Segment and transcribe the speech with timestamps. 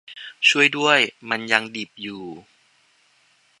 [0.47, 0.99] ช่วยด้วย
[1.29, 2.23] มันยังดิบอยู่